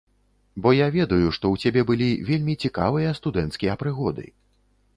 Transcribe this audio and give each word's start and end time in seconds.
Бо 0.65 0.69
я 0.75 0.85
ведаю, 0.95 1.27
што 1.37 1.45
ў 1.51 1.55
цябе 1.67 1.83
былі 1.89 2.09
вельмі 2.31 2.55
цікавыя 2.65 3.13
студэнцкія 3.21 3.73
прыгоды. 3.83 4.25